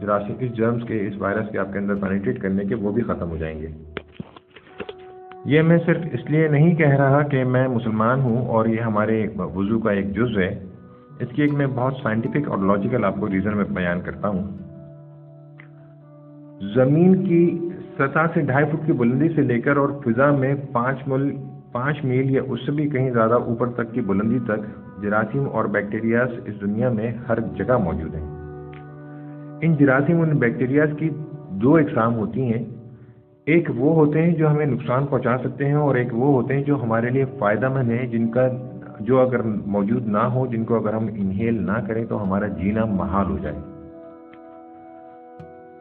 جراثیم 0.00 0.52
جرمز 0.54 0.82
کے، 0.88 1.06
اس 1.06 1.16
وائرس 1.18 1.50
کے 1.52 1.58
آپ 1.58 1.72
کے 1.72 1.78
اندر 1.78 1.94
پینیٹریٹ 1.94 2.40
کرنے 2.42 2.64
کے، 2.64 2.74
وہ 2.74 2.92
بھی 2.92 3.02
ختم 3.02 3.30
ہو 3.30 3.36
جائیں 3.36 3.62
گے۔ 3.62 3.66
یہ 5.44 5.62
میں 5.62 5.78
صرف 5.86 5.96
اس 6.12 6.30
لیے 6.30 6.48
نہیں 6.48 6.74
کہہ 6.74 6.96
رہا 6.96 7.22
کہ 7.22 7.44
میں 7.44 7.68
مسلمان 7.68 8.20
ہوں 8.20 8.46
اور 8.46 8.66
یہ 8.66 8.80
ہمارے 8.80 9.26
وضو 9.36 9.78
کا 9.78 9.90
ایک 9.90 10.12
جز 10.12 10.38
ہے۔ 10.38 10.64
اس 11.20 11.28
کی 11.34 11.42
ایک 11.42 11.52
میں 11.52 11.66
بہت 11.74 11.94
سائنٹیفک 12.02 12.48
اور 12.48 12.58
لاجیکل 12.58 13.04
آپ 13.04 13.16
کو 13.20 13.28
ریزن 13.28 13.56
میں 13.56 13.64
بیان 13.70 14.00
کرتا 14.00 14.28
ہوں۔ 14.28 14.42
زمین 16.74 17.24
کی 17.24 17.70
سطح 17.94 18.26
سے 18.34 18.40
ڈھائی 18.40 18.66
فٹ 18.66 18.86
کی 18.86 18.92
بلندی 18.92 19.28
سے 19.28 19.42
لے 19.42 19.60
کر 19.60 19.76
اور 19.76 19.88
فضا 20.04 20.30
میں 20.30 20.54
پانچ 20.72 20.98
مل، 21.06 21.36
پانچ 21.72 22.04
میل 22.04 22.30
یا 22.30 22.42
اس 22.48 22.60
سے 22.66 22.72
بھی 22.72 22.88
کہیں 22.88 23.10
زیادہ 23.10 23.34
اوپر 23.34 23.70
تک 23.70 23.92
کی 23.92 24.00
بلندی 24.00 24.38
تک 24.38 24.83
جراثیم 25.04 25.48
اور 25.52 25.64
بیکٹیریاز 25.64 26.28
اس 26.46 26.60
دنیا 26.60 26.88
میں 26.88 27.12
ہر 27.28 27.40
جگہ 27.40 27.78
موجود 27.78 28.14
ہیں۔ 28.14 28.26
ان 29.60 29.74
جراثیم 29.74 30.18
اور 30.18 30.26
بیکٹیریاز 30.26 30.88
کی 30.98 31.10
دو 31.50 31.76
اقسام 31.76 32.16
ہوتی 32.16 32.42
ہیں۔ 32.42 32.64
ایک 33.44 33.68
وہ 33.76 33.94
ہوتے 33.94 34.22
ہیں 34.22 34.34
جو 34.34 34.50
ہمیں 34.50 34.66
نقصان 34.66 35.06
پہنچا 35.06 35.36
سکتے 35.38 35.66
ہیں 35.66 35.74
اور 35.74 35.94
ایک 35.94 36.08
وہ 36.12 36.42
ہوتے 36.42 36.54
ہیں 36.54 36.62
جو 36.62 36.82
ہمارے 36.82 37.10
لیے 37.10 37.24
فائدہ 37.38 37.68
مند 37.68 37.90
ہیں، 37.90 38.06
جن 38.06 38.28
کا 38.28 38.48
جو 39.00 39.20
اگر 39.20 39.40
موجود 39.66 40.06
نہ 40.06 40.18
ہو، 40.18 40.46
جن 40.46 40.64
کو 40.64 40.76
اگر 40.76 40.94
ہم 40.94 41.06
انہیل 41.06 41.66
نہ 41.66 41.78
کریں 41.86 42.04
تو 42.04 42.22
ہمارا 42.22 42.46
جینا 42.46 42.84
محال 42.84 43.26
ہو 43.30 43.38
جائے۔ 43.38 43.56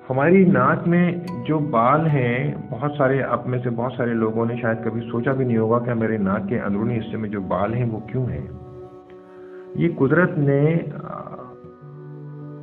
ہماری 0.10 0.46
ناک 0.46 0.88
میں 0.88 1.12
جو 1.48 1.60
بال 1.60 2.08
ہیں، 2.08 2.56
بہت 2.70 2.92
سارے 2.98 3.22
اب 3.22 3.40
میں 3.46 3.60
سے 3.64 3.70
بہت 3.70 3.94
سارے 3.98 4.14
لوگوں 4.14 4.46
نے 4.46 4.56
شاید 4.62 4.78
کبھی 4.84 5.02
سوچا 5.12 5.32
بھی 5.32 5.46
نہیں 5.46 5.58
ہوگا 5.58 5.80
کہ 5.80 5.94
میرے 5.94 6.18
ناک 6.18 6.50
کے 6.50 6.60
اندرونی 6.60 6.98
حصے 6.98 7.18
میں 7.18 7.30
جو 7.30 7.42
بال 7.42 7.74
ہیں 7.74 7.86
وہ 7.92 8.00
کیوں 8.00 8.26
ہیں؟ 8.26 8.48
یہ 9.76 9.90
قدرت 9.98 10.38
نے 10.38 10.62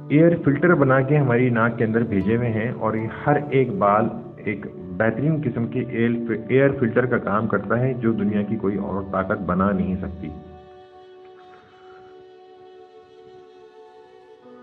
ایئر 0.08 0.32
فلٹر 0.44 0.74
بنا 0.74 1.00
کے 1.00 1.16
ہماری 1.18 1.48
ناک 1.50 1.76
کے 1.78 1.84
اندر 1.84 2.02
بھیجے 2.04 2.36
ہوئے 2.36 2.48
ہیں 2.48 2.70
اور 2.78 2.94
یہ 2.94 3.06
ہر 3.26 3.36
ایک 3.50 3.72
بال 3.78 4.08
ایک 4.44 4.66
بہترین 4.96 5.40
قسم 5.44 5.66
کے 5.66 5.80
ایئر 5.80 6.70
فلٹر 6.80 7.06
کا 7.06 7.18
کام 7.18 7.46
کرتا 7.48 7.78
ہے 7.80 7.92
جو 7.94 8.12
دنیا 8.12 8.42
کی 8.42 8.56
کوئی 8.56 8.76
اور 8.76 9.02
طاقت 9.12 9.42
بنا 9.46 9.70
نہیں 9.72 9.96
سکتی۔ 10.00 10.28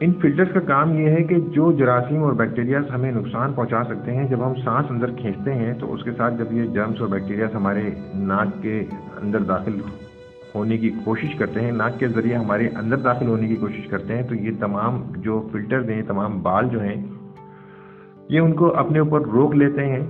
ان 0.01 0.13
فلٹرز 0.21 0.53
کا 0.53 0.59
کام 0.67 0.97
یہ 0.99 1.09
ہے 1.09 1.23
کہ 1.23 1.39
جو 1.53 1.71
جراثیم 1.77 2.23
اور 2.23 2.33
بیکٹیریاز 2.41 2.91
ہمیں 2.91 3.11
نقصان 3.11 3.53
پہنچا 3.53 3.83
سکتے 3.83 4.15
ہیں، 4.15 4.27
جب 4.27 4.45
ہم 4.47 4.53
سانس 4.63 4.91
اندر 4.91 5.11
کھینچتے 5.17 5.53
ہیں 5.53 5.73
تو 5.79 5.93
اس 5.93 6.03
کے 6.03 6.11
ساتھ 6.17 6.33
جب 6.37 6.53
یہ 6.53 6.73
جرمس 6.73 7.01
اور 7.01 7.09
بیکٹیریاز 7.09 7.55
ہمارے 7.55 7.89
ناک 8.31 8.61
کے 8.61 8.83
اندر 9.21 9.43
داخل 9.53 9.79
ہونے 10.55 10.77
کی 10.77 10.91
کوشش 11.03 11.35
کرتے 11.35 11.61
ہیں، 11.61 11.71
ناک 11.71 11.99
کے 11.99 12.07
ذریعے 12.07 12.35
ہمارے 12.35 12.67
اندر 12.67 12.97
داخل 12.97 13.27
ہونے 13.27 13.47
کی 13.47 13.55
کوشش 13.55 13.87
کرتے 13.87 14.15
ہیں، 14.15 14.23
تو 14.23 14.35
یہ 14.35 14.51
تمام 14.59 15.03
جو 15.17 15.47
فلٹر 15.51 15.89
ہیں، 15.89 16.01
تمام 16.01 16.41
بال 16.41 16.69
جو 16.69 16.81
ہیں، 16.81 17.05
یہ 18.29 18.39
ان 18.39 18.53
کو 18.53 18.75
اپنے 18.75 18.99
اوپر 18.99 19.21
روک 19.21 19.55
لیتے 19.55 19.85
ہیں، 19.85 20.07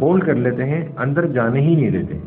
ہولڈ 0.00 0.26
کر 0.26 0.34
لیتے 0.34 0.64
ہیں، 0.64 0.88
اندر 0.96 1.26
جانے 1.26 1.60
ہی 1.60 1.74
نہیں 1.74 1.90
دیتے۔ 1.90 2.18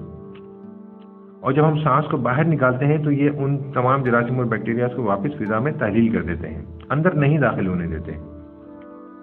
اور 1.39 1.51
جب 1.51 1.67
ہم 1.67 1.79
سانس 1.83 2.05
کو 2.11 2.17
باہر 2.17 2.43
نکالتے 2.43 2.85
ہیں، 2.85 2.97
تو 2.97 3.11
یہ 3.11 3.29
ان 3.37 3.71
تمام 3.73 4.03
جراثیم 4.03 4.37
اور 4.37 4.45
بیکٹیریاز 4.45 4.89
کو 4.95 5.03
واپس 5.03 5.37
فضا 5.37 5.59
میں 5.59 5.71
تحلیل 5.71 6.09
کر 6.09 6.21
دیتے 6.21 6.49
ہیں۔ 6.49 6.65
اندر 6.89 7.11
نہیں 7.11 7.37
داخل 7.37 7.67
ہونے 7.67 7.87
دیتے۔ 7.87 8.30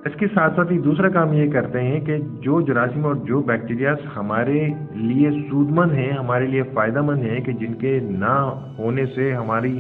اس 0.07 0.15
کے 0.19 0.27
ساتھ 0.35 0.57
ساتھ 0.57 0.73
ہی 0.73 0.79
دوسرا 0.79 1.09
کام 1.09 1.33
یہ 1.33 1.51
کرتے 1.53 1.83
ہیں 1.83 2.01
کہ 2.01 2.17
جو 2.41 2.61
جراثیم 2.61 3.05
اور 3.07 3.15
جو 3.15 3.41
بیکٹیریاز 3.41 3.97
ہمارے 4.17 4.61
لیے 4.95 5.31
سود 5.51 5.71
مند 5.71 5.93
ہیں، 5.93 6.11
ہمارے 6.13 6.47
لیے 6.47 6.63
فائدہ 6.75 7.03
مند 7.03 7.23
ہیں 7.23 7.41
کہ 7.41 7.53
جن 7.53 7.75
کے 7.75 7.99
نہ 8.03 8.35
ہونے 8.79 9.07
سے 9.07 9.33
ہماری 9.35 9.79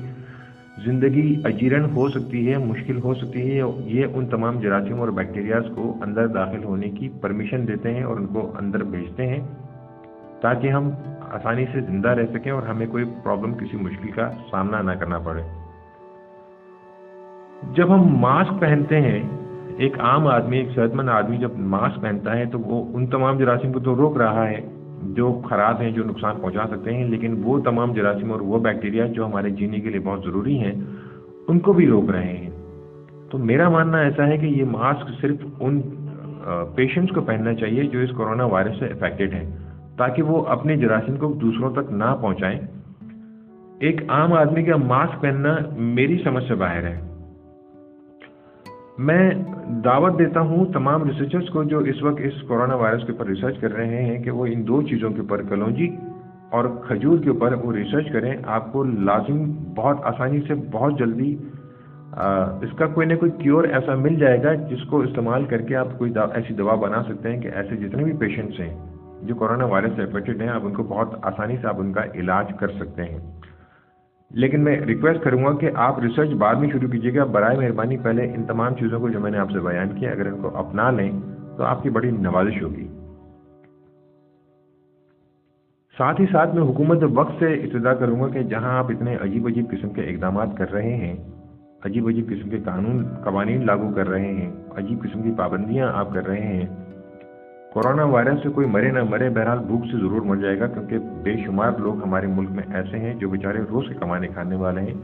زندگی 0.84 1.42
اجیرن 1.44 1.84
ہو 1.96 2.08
سکتی 2.08 2.52
ہے، 2.52 2.56
مشکل 2.56 2.98
ہو 3.04 3.14
سکتی 3.14 3.42
ہے، 3.50 3.62
یہ 3.84 4.06
ان 4.14 4.26
تمام 4.26 4.60
جراثیم 4.60 5.00
اور 5.00 5.08
بیکٹیریاز 5.08 5.70
کو 5.74 5.94
اندر 6.02 6.26
داخل 6.26 6.64
ہونے 6.64 6.90
کی 6.90 7.08
پرمیشن 7.20 7.68
دیتے 7.68 7.94
ہیں 7.94 8.02
اور 8.02 8.16
ان 8.16 8.26
کو 8.26 8.52
اندر 8.58 8.84
بھیجتے 8.84 9.26
ہیں 9.26 9.40
تاکہ 10.40 10.70
ہم 10.70 10.90
آسانی 11.30 11.64
سے 11.72 11.80
زندہ 11.80 12.08
رہ 12.08 12.26
سکیں 12.34 12.52
اور 12.52 12.62
ہمیں 12.62 12.86
کوئی 12.86 13.04
پرابلم 13.24 13.54
کسی 13.54 13.76
مشکل 13.76 14.10
کا 14.10 14.30
سامنا 14.50 14.82
نہ 14.82 14.90
کرنا 14.90 15.18
پڑے۔ 15.18 15.42
جب 17.74 17.94
ہم 17.94 18.06
ماسک 18.16 18.60
پہنتے 18.60 19.00
ہیں 19.00 19.20
ایک 19.78 20.00
عام 20.00 20.26
آدمی، 20.26 20.56
ایک 20.56 20.68
صحت 20.74 20.94
مند 20.94 21.08
آدمی 21.08 21.36
جب 21.36 21.58
ماسک 21.58 22.00
پہنتا 22.00 22.36
ہے 22.36 22.44
تو 22.44 22.58
وہ 22.58 22.96
ان 22.96 23.06
تمام 23.06 23.38
جراثیم 23.38 23.72
کو 23.72 23.80
تو 23.80 23.96
روک 23.96 24.16
رہا 24.16 24.48
ہے، 24.50 24.60
جو 25.02 25.40
خراب 25.48 25.80
ہیں، 25.80 25.90
جو 25.90 26.04
نقصان 26.04 26.34
پہنچا 26.40 26.64
سکتے 26.70 26.94
ہیں، 26.94 27.04
لیکن 27.04 27.40
وہ 27.44 27.58
تمام 27.58 27.92
جراثیم 27.92 28.32
اور 28.32 28.40
وہ 28.40 28.58
بیکٹیریا 28.58 29.06
جو 29.06 29.26
ہمارے 29.26 29.50
جینے 29.50 29.80
کے 29.80 29.90
لیے 29.90 30.00
بہت 30.00 30.20
ضروری 30.24 30.58
ہیں، 30.58 30.72
ان 31.48 31.58
کو 31.58 31.72
بھی 31.72 31.86
روک 31.86 32.10
رہے 32.10 32.36
ہیں۔ 32.36 32.50
تو 33.30 33.38
میرا 33.38 33.68
ماننا 33.68 33.98
ایسا 33.98 34.26
ہے 34.26 34.38
کہ 34.38 34.46
یہ 34.46 34.64
ماسک 34.64 35.20
صرف 35.20 35.46
ان 35.60 35.80
پیشنٹس 36.74 37.14
کو 37.14 37.20
پہننا 37.20 37.54
چاہیے 37.54 37.82
جو 37.82 37.98
اس 37.98 38.10
کرونا 38.16 38.44
وائرس 38.44 38.78
سے 38.78 38.86
افیکٹڈ 38.86 39.34
ہیں، 39.34 39.56
تاکہ 39.96 40.22
وہ 40.22 40.44
اپنے 40.46 40.76
جراثیم 40.76 41.16
کو 41.16 41.32
دوسروں 41.32 41.70
تک 41.70 41.92
نہ 41.92 42.16
پہنچائیں۔ 42.20 42.60
ایک 43.80 44.02
عام 44.08 44.32
آدمی 44.32 44.62
کا 44.64 44.76
ماسک 44.76 45.20
پہننا 45.20 45.56
میری 45.78 46.18
سمجھ 46.24 46.44
سے 46.44 46.54
باہر 46.54 46.82
ہے۔ 46.82 47.07
میں 48.98 49.30
دعوت 49.84 50.18
دیتا 50.18 50.40
ہوں 50.40 50.72
تمام 50.72 51.02
ریسرچرز 51.04 51.50
کو 51.50 51.62
جو 51.64 51.78
اس 51.90 52.02
وقت 52.02 52.20
اس 52.24 52.40
کورونا 52.48 52.74
وائرس 52.74 53.06
کے 53.06 53.12
اوپر 53.12 53.26
ریسرچ 53.26 53.58
کر 53.60 53.72
رہے 53.72 54.02
ہیں 54.04 54.22
کہ 54.22 54.30
وہ 54.30 54.46
ان 54.46 54.66
دو 54.68 54.80
چیزوں 54.82 55.10
کے 55.10 55.20
اوپر 55.20 55.42
کلونجی 55.48 55.88
اور 56.50 56.64
کھجور 56.86 57.18
کے 57.18 57.30
اوپر 57.30 57.52
وہ 57.52 57.72
ریسرچ 57.72 58.10
کریں، 58.12 58.32
آپ 58.46 58.72
کو 58.72 58.84
لازم 58.84 59.44
بہت 59.76 60.04
آسانی 60.04 60.40
سے 60.48 60.54
بہت 60.72 60.98
جلدی 60.98 61.34
اس 62.62 62.76
کا 62.78 62.86
کوئی 62.94 63.06
نہ 63.06 63.14
کوئی 63.14 63.30
کیور 63.38 63.64
ایسا 63.64 63.94
مل 63.94 64.14
جائے 64.20 64.42
گا 64.42 64.54
جس 64.70 64.86
کو 64.90 65.00
استعمال 65.00 65.44
کر 65.44 65.62
کے 65.62 65.76
آپ 65.76 65.98
کوئی 65.98 66.12
ایسی 66.34 66.54
دوا 66.54 66.74
بنا 66.86 67.02
سکتے 67.08 67.32
ہیں 67.32 67.40
کہ 67.40 67.48
ایسے 67.54 67.76
جتنے 67.76 68.04
بھی 68.04 68.12
پیشنٹس 68.18 68.60
ہیں 68.60 68.74
جو 69.22 69.34
کورونا 69.34 69.64
وائرس 69.64 69.92
سے 69.96 70.02
افیکٹڈ 70.02 70.42
ہیں، 70.42 70.48
آپ 70.48 70.66
ان 70.66 70.74
کو 70.74 70.82
بہت 70.88 71.14
آسانی 71.22 71.56
سے 71.60 71.66
آپ 71.68 71.80
ان 71.80 71.92
کا 71.92 72.02
علاج 72.14 72.52
کر 72.60 72.68
سکتے 72.78 73.04
ہیں۔ 73.04 73.18
لیکن 74.30 74.60
میں 74.60 74.80
ریکویسٹ 74.80 75.24
کروں 75.24 75.44
گا 75.44 75.52
کہ 75.52 75.70
آپ 75.74 75.98
ریسرچ 75.98 76.28
بعد 76.28 76.54
میں 76.54 76.68
شروع 76.68 76.88
کیجیے 76.88 77.14
گا۔ 77.14 77.24
برائے 77.24 77.56
مہربانی 77.58 77.96
پہلے 77.96 78.34
ان 78.34 78.44
تمام 78.44 78.74
چیزوں 78.74 79.00
کو 79.00 79.08
جو 79.08 79.20
میں 79.20 79.30
نے 79.30 79.38
آپ 79.38 79.50
سے 79.50 79.60
بیان 79.60 79.88
کیا، 80.00 80.10
اگر 80.10 80.26
ان 80.26 80.42
کو 80.42 80.56
اپنا 80.56 80.90
لیں 80.90 81.10
تو 81.56 81.62
آپ 81.62 81.82
کی 81.82 81.90
بڑی 81.90 82.10
نوازش 82.10 82.62
ہوگی۔ 82.62 82.88
ساتھ 85.98 86.20
ہی 86.20 86.26
ساتھ 86.32 86.54
میں 86.54 86.62
حکومت 86.62 86.98
وقت 87.14 87.32
سے 87.38 87.54
ابتدا 87.54 87.94
کروں 87.94 88.20
گا 88.20 88.28
کہ 88.28 88.42
جہاں 88.42 88.78
آپ 88.78 88.90
اتنے 88.90 89.16
عجیب 89.20 89.46
عجیب 89.46 89.70
قسم 89.70 89.88
کے 89.88 90.02
اقدامات 90.02 90.48
کر 90.56 90.72
رہے 90.72 90.96
ہیں 90.96 91.16
عجیب 91.84 92.08
عجیب 92.08 92.26
قسم 92.26 92.50
کے 92.50 92.58
قانون، 92.64 93.04
قوانین 93.24 93.66
لاگو 93.66 93.90
کر 93.94 94.08
رہے 94.08 94.32
ہیں، 94.32 94.52
عجیب 94.76 95.02
قسم 95.02 95.22
کی 95.22 95.32
پابندیاں 95.36 95.92
آپ 95.94 96.14
کر 96.14 96.26
رہے 96.26 96.40
ہیں 96.40 96.66
کورونا 97.72 98.04
وائرس 98.04 98.38
سے 98.42 98.48
کوئی 98.48 98.66
مرے 98.66 98.90
نہ 98.90 98.98
مرے 99.10 99.30
بہرحال 99.30 99.58
بھوک 99.58 99.84
سے 99.84 99.96
ضرور 99.96 100.20
مر 100.20 100.36
جائے 100.36 100.60
گا 100.60 100.66
کیونکہ 100.66 100.98
بے 100.98 101.36
شمار 101.46 101.72
لوگ 101.78 102.02
ہمارے 102.02 102.26
ملک 102.26 102.50
میں 102.50 102.62
ایسے 102.74 102.98
ہیں 102.98 103.14
جو 103.14 103.28
بیچارے 103.28 103.58
روز 103.70 103.88
کے 103.88 103.94
کمانے 103.94 104.28
کھانے 104.28 104.56
والے 104.56 104.80
ہیں۔ 104.80 104.94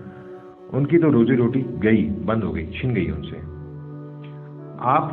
ان 0.73 0.87
کی 0.87 0.99
تو 0.99 1.13
روزی 1.13 1.37
روٹی 1.37 1.65
گئی، 1.83 2.11
بند 2.27 2.43
ہو 2.43 2.55
گئی، 2.55 2.67
چھن 2.67 2.97
گئی 2.97 3.11
ان 3.11 3.23
سے۔ 3.23 3.37
آپ 4.79 5.13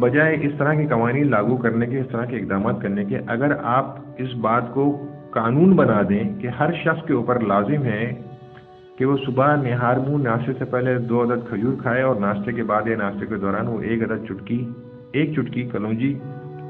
بجائے 0.00 0.36
اس 0.40 0.52
طرح 0.58 0.74
کے 0.74 0.86
قوانین 0.86 1.30
لاگو 1.30 1.56
کرنے 1.56 1.86
کے، 1.86 2.00
اس 2.00 2.06
طرح 2.12 2.24
کے 2.24 2.36
اقدامات 2.36 2.82
کرنے 2.82 3.04
کے، 3.04 3.18
اگر 3.26 3.52
آپ 3.62 3.86
اس 4.18 4.34
بات 4.34 4.74
کو 4.74 5.06
قانون 5.30 5.76
بنا 5.76 6.02
دیں 6.08 6.40
کہ 6.40 6.48
ہر 6.48 6.72
شخص 6.72 7.06
کے 7.06 7.12
اوپر 7.12 7.40
لازم 7.40 7.82
ہے 7.82 8.14
کہ 8.98 9.04
وہ 9.04 9.16
صبح 9.26 9.56
نہار 9.56 9.96
منہ 9.96 10.22
ناشتے 10.22 10.52
سے 10.58 10.64
پہلے 10.64 10.98
دو 10.98 11.22
عدد 11.22 11.48
کھجور 11.48 11.72
کھائے 11.82 12.02
اور 12.02 12.16
ناشتے 12.16 12.52
کے 12.52 12.62
بعد 12.62 12.86
یا 12.86 12.96
ناشتے 12.96 13.26
کے 13.26 13.36
دوران 13.36 13.68
وہ 13.68 13.80
ایک 13.80 14.02
عدد 14.02 14.26
چٹکی 14.28 14.70
ایک 15.14 15.32
چٹکی 15.32 15.62
کلونجی 15.62 16.18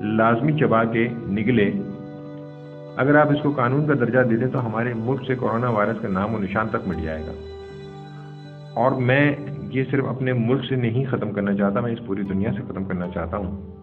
لازمی 0.01 0.53
چبا 0.53 0.85
کے 0.85 1.09
نگلے۔ 1.29 1.71
اگر 2.97 3.15
آپ 3.17 3.31
اس 3.31 3.43
کو 3.43 3.51
قانون 3.51 3.87
کا 3.87 3.95
درجہ 3.95 4.21
دے 4.21 4.37
دیں 4.37 4.47
تو 4.47 4.67
ہمارے 4.67 4.93
ملک 4.97 5.21
سے 5.27 5.35
کورونا 5.35 5.69
وائرس 5.69 5.97
کا 6.03 6.09
نام 6.09 6.35
و 6.35 6.39
نشان 6.39 6.69
تک 6.69 6.89
مٹ 6.89 6.97
جائے 6.97 7.23
گا۔ 7.27 7.33
اور 8.75 8.91
میں 9.01 9.35
یہ 9.73 9.85
صرف 9.91 10.05
اپنے 10.05 10.33
ملک 10.33 10.65
سے 10.69 10.77
نہیں 10.77 11.05
ختم 11.05 11.33
کرنا 11.33 11.55
چاہتا، 11.55 11.81
میں 11.81 11.93
اس 11.93 12.07
پوری 12.07 12.23
دنیا 12.23 12.51
سے 12.53 12.63
ختم 12.69 12.85
کرنا 12.85 13.09
چاہتا 13.09 13.37
ہوں۔ 13.37 13.75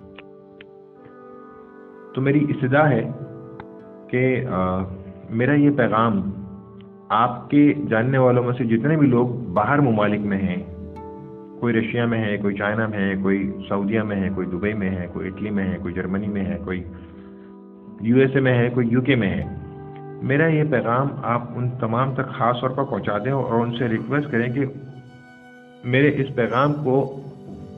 تو 2.16 2.22
میری 2.22 2.46
استدا 2.50 2.90
ہے 2.90 3.10
کہ 4.10 4.46
میرا 5.30 5.54
یہ 5.54 5.70
پیغام 5.78 6.22
آپ 7.10 7.50
کے 7.50 7.74
جاننے 7.90 8.18
والوں 8.18 8.44
میں 8.44 8.54
سے 8.58 8.64
جتنے 8.64 8.98
بھی 8.98 9.08
لوگ 9.08 9.28
باہر 9.28 9.80
ممالک 9.80 10.20
میں 10.20 10.38
ہیں 10.38 10.64
کوئی 11.62 11.74
رشیا 11.74 12.06
میں 12.06 12.24
ہے، 12.26 12.38
کوئی 12.38 12.56
چائنا 12.56 12.88
میں 12.88 13.00
ہے، 13.00 13.14
کوئی 13.22 13.52
سعودیہ 13.70 14.02
میں 14.02 14.16
ہے، 14.16 14.30
کوئی 14.36 14.48
دبئی 14.48 14.74
میں 14.74 14.90
ہے، 14.90 15.08
کوئی 15.14 15.28
اٹلی 15.28 15.50
میں 15.50 15.64
ہے، 15.64 15.78
کوئی 15.82 15.94
جرمنی 15.94 16.28
میں 16.28 16.46
ہے، 16.46 16.58
کوئی 16.66 16.84
یو 18.02 18.18
ایس 18.18 18.32
اے 18.34 18.42
میں 18.42 18.58
ہے، 18.58 18.70
کوئی 18.74 18.88
یو 18.92 19.02
کے 19.02 19.16
میں 19.16 19.30
ہے۔ 19.30 19.44
میرا 20.24 20.48
یہ 20.48 20.64
پیغام 20.72 21.08
آپ 21.24 21.42
ان 21.56 21.70
تمام 21.80 22.14
تک 22.14 22.28
خاص 22.28 22.62
طور 22.62 22.70
پر 22.70 22.84
پہنچا 22.84 23.18
دیں 23.18 23.32
اور 23.32 23.54
ان 23.54 23.78
سے 23.78 23.88
ریکویسٹ 23.88 24.32
کریں 24.32 24.54
کہ 24.54 24.66
میرے 25.84 26.12
اس 26.16 26.36
پیغام 26.36 26.74
کو 26.74 27.22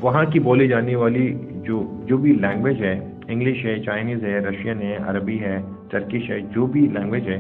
وہاں 0.02 0.24
کی 0.26 0.40
بولی 0.40 0.68
جانے 0.68 0.96
والی 0.96 1.28
جو 1.64 1.84
جو 2.06 2.18
بھی 2.18 2.32
لینگویج 2.32 2.84
ہے 2.84 3.12
انگلش 3.28 3.66
ہے 3.66 3.80
چائنیز 3.80 4.24
ہے 4.24 4.40
رشین 4.40 4.82
ہے 4.82 4.98
عربی 5.08 5.40
ہے 5.40 5.62
ترکش 5.92 6.30
ہے، 6.30 6.40
جو 6.56 6.66
بھی 6.66 6.82
لینگویج 6.82 7.30
ہے، 7.30 7.40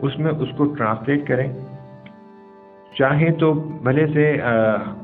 اس 0.00 0.18
میں 0.18 0.32
اس 0.32 0.48
کو 0.56 0.64
ٹرانسلیٹ 0.64 1.26
کریں۔ 1.26 1.48
چاہیں 2.94 3.30
تو 3.30 3.52
بھلے 3.82 4.06
سے 4.06 4.38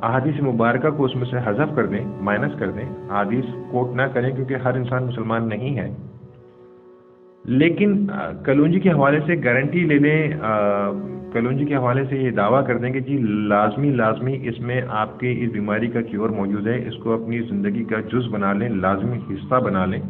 احادیث 0.03 0.43
مبارکہ 0.43 0.91
کو 0.91 1.05
اس 1.05 1.17
میں 1.17 1.25
سے 1.31 1.37
حذف 1.45 1.77
کر 1.77 1.87
دیں، 1.87 2.05
مائنس 2.21 2.53
کر 2.59 2.71
دیں، 2.71 2.89
احادیث 3.11 3.45
کوٹ 3.71 3.97
نہ 3.97 4.03
کریں 4.03 4.31
کیونکہ 4.31 4.55
ہر 4.55 4.75
انسان 4.75 5.05
مسلمان 5.05 5.49
نہیں 5.49 5.77
ہے۔ 5.79 5.91
لیکن 7.45 8.07
کلونجی 8.45 8.81
کے 8.81 8.91
حوالے 8.91 9.21
سے 9.27 9.35
گارنٹی 9.45 9.81
لے 9.81 9.99
لیں 9.99 10.33
کلونجی 11.33 11.65
کے 11.65 11.77
حوالے 11.77 12.05
سے 12.05 12.17
یہ 12.17 12.31
دعویٰ 12.31 12.67
کر 12.67 12.79
دیں 12.79 12.93
کہ 12.93 13.01
جی 13.01 13.19
لازمی 13.23 13.91
لازمی 13.91 14.39
اس 14.43 14.61
میں 14.61 14.81
آپ 14.89 15.21
کے 15.21 15.33
اس 15.39 15.53
بیماری 15.53 15.87
کا 15.87 16.01
کیور 16.01 16.31
موجود 16.31 16.67
ہے، 16.67 16.89
اس 16.89 16.97
کو 16.97 17.13
اپنی 17.13 17.41
زندگی 17.41 17.85
کا 17.85 18.01
جز 18.01 18.29
بنا 18.31 18.53
لیں، 18.53 18.69
لازمی 18.69 19.19
حصہ 19.31 19.55
بنا 19.55 19.87
لیں۔ 19.87 20.01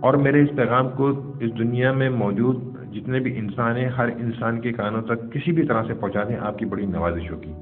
اور 0.00 0.14
میرے 0.14 0.42
اس 0.42 0.56
پیغام 0.56 0.88
کو 0.88 1.08
اس 1.40 1.58
دنیا 1.58 1.92
میں 1.92 2.10
موجود 2.10 2.75
جتنے 2.96 3.18
بھی 3.20 3.38
انسان 3.38 3.76
ہیں، 3.76 3.88
ہر 3.88 4.08
انسان 4.08 4.60
کے 4.60 4.72
کانوں 4.72 5.02
تک 5.02 5.32
کسی 5.32 5.52
بھی 5.52 5.66
طرح 5.66 5.82
سے 5.86 5.94
پہنچا 5.94 6.22
دیں، 6.28 6.36
آپ 6.40 6.58
کی 6.58 6.64
بڑی 6.64 6.86
نوازش 6.86 7.30
ہوگی۔ 7.30 7.52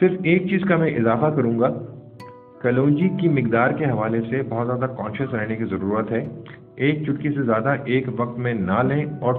صرف 0.00 0.12
ایک 0.24 0.48
چیز 0.48 0.60
کا 0.68 0.76
میں 0.76 0.90
اضافہ 0.90 1.26
کروں 1.36 1.58
گا 1.58 1.68
کلونجی 2.62 3.08
کی 3.20 3.28
مقدار 3.28 3.70
کے 3.70 3.84
حوالے 3.84 4.20
سے 4.30 4.42
بہت 4.48 4.66
زیادہ 4.66 4.90
کانشیس 4.98 5.34
رہنے 5.34 5.56
کی 5.56 5.64
ضرورت 5.64 6.12
ہے۔ 6.12 6.26
ایک 6.74 7.02
چٹکی 7.02 7.30
سے 7.30 7.42
زیادہ 7.42 7.74
ایک 7.84 8.06
وقت 8.16 8.38
میں 8.38 8.54
نہ 8.54 8.82
لیں 8.82 9.04
اور 9.20 9.34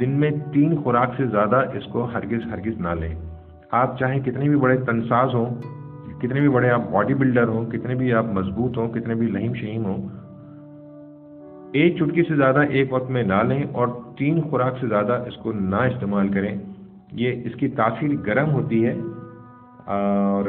دن 0.00 0.10
میں 0.10 0.30
تین 0.52 0.76
خوراک 0.76 1.10
سے 1.16 1.26
زیادہ 1.26 1.56
اس 1.56 1.84
کو 1.84 2.04
ہرگز 2.04 2.52
ہرگز 2.52 2.80
نہ 2.80 2.88
لیں۔ 2.88 3.14
آپ 3.70 3.98
چاہیں 3.98 4.20
کتنے 4.20 4.48
بھی 4.48 4.56
بڑے 4.56 4.76
تنساز 4.76 5.34
ہوں، 5.34 5.46
کتنے 6.20 6.40
بھی 6.40 6.48
بڑے 6.48 6.70
آپ 6.70 6.82
باڈی 6.92 7.14
بلڈر 7.14 7.48
ہوں، 7.48 7.64
کتنے 7.66 7.94
بھی 7.94 8.12
آپ 8.12 8.24
مضبوط 8.24 8.78
ہوں، 8.78 8.88
کتنے 8.88 9.14
بھی 9.14 9.26
لہیم 9.26 9.54
شہیم 9.54 9.84
ہوں 9.84 10.08
ایک 11.72 11.96
چٹکی 11.96 12.22
سے 12.22 12.36
زیادہ 12.36 12.60
ایک 12.70 12.92
وقت 12.92 13.10
میں 13.10 13.22
نہ 13.22 13.42
لیں 13.48 13.62
اور 13.72 13.88
تین 14.18 14.40
خوراک 14.42 14.74
سے 14.80 14.86
زیادہ 14.86 15.22
اس 15.26 15.36
کو 15.36 15.52
نہ 15.52 15.76
استعمال 15.76 16.28
کریں۔ 16.28 16.56
یہ 17.12 17.42
اس 17.44 17.54
کی 17.54 17.68
تاثیر 17.68 18.10
گرم 18.26 18.50
ہوتی 18.50 18.86
ہے 18.86 18.94
اور 19.86 20.44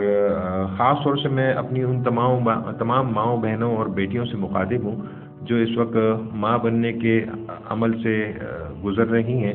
خاص 0.77 0.97
طور 1.03 1.15
سے 1.15 1.29
میں 1.29 1.53
اپنی 1.53 1.83
ان 1.83 2.03
تمام 2.03 2.49
تمام 2.79 3.07
ماؤں 3.07 3.37
بہنوں 3.37 3.75
اور 3.77 3.85
بیٹیوں 3.85 4.25
سے 4.25 4.37
مخاطب 4.37 4.83
ہوں 4.83 4.95
جو 5.41 5.55
اس 5.55 5.77
وقت 5.77 5.97
ماں 6.35 6.57
بننے 6.57 6.93
کے 6.93 7.25
عمل 7.69 8.03
سے 8.03 8.33
گزر 8.83 9.07
رہی 9.07 9.43
ہیں۔ 9.43 9.53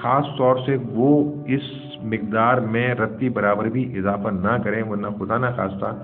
خاص 0.00 0.24
طور 0.38 0.56
سے 0.66 0.76
وہ 0.92 1.32
اس 1.46 1.62
مقدار 2.02 2.58
میں 2.58 2.94
رتی 2.94 3.28
برابر 3.28 3.64
بھی 3.64 3.98
اضافہ 3.98 4.28
نہ 4.28 4.56
کریں، 4.64 4.82
ورنہ 4.82 5.06
خدا 5.06 5.38
نہ 5.38 5.46
خواستہ 5.56 5.94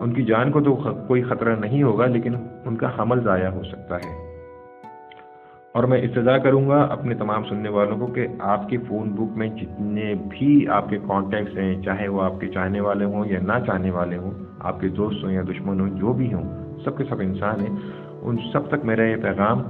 ان 0.00 0.12
کی 0.12 0.22
جان 0.22 0.50
کو 0.50 0.60
تو 0.60 0.74
کوئی 1.06 1.22
خطرہ 1.22 1.56
نہیں 1.60 1.82
ہوگا، 1.82 2.06
لیکن 2.06 2.34
ان 2.64 2.76
کا 2.76 2.88
حمل 2.98 3.20
ضائع 3.20 3.48
ہو 3.48 3.62
سکتا 3.62 3.96
ہے۔ 3.96 4.27
اور 5.78 5.86
میں 5.86 6.02
استضاء 6.02 6.36
کروں 6.36 6.68
گا 6.68 6.82
اپنے 6.82 7.14
تمام 7.14 7.44
سننے 7.44 7.68
والوں 7.68 7.98
کو 7.98 8.06
کہ 8.06 8.26
آپ 8.38 8.68
کی 8.68 8.76
فون 8.76 9.08
بک 9.08 9.36
میں 9.36 9.48
جتنے 9.48 10.14
بھی 10.28 10.68
آپ 10.68 10.90
کے 10.90 10.98
کانٹیکٹس 11.08 11.56
ہیں، 11.56 11.82
چاہے 11.82 12.08
وہ 12.08 12.22
آپ 12.22 12.40
کے 12.40 12.48
چاہنے 12.48 12.80
والے 12.80 13.04
ہوں 13.04 13.24
یا 13.26 13.40
نہ 13.40 13.52
چاہنے 13.66 13.90
والے 13.90 14.16
ہوں، 14.16 14.30
آپ 14.58 14.80
کے 14.80 14.88
دوست 14.88 15.24
ہوں 15.24 15.32
یا 15.32 15.42
دشمن 15.42 15.80
ہوں، 15.80 15.88
جو 15.88 16.12
بھی 16.12 16.32
ہوں، 16.32 16.76
سب 16.84 16.98
کے 16.98 17.04
سب 17.04 17.20
انسان 17.20 17.60
ہیں۔ 17.60 17.76
ان 18.22 18.36
سب 18.52 18.68
تک 18.68 18.84
میرا 18.84 19.02
یہ 19.02 19.16
پیغام 19.16 19.62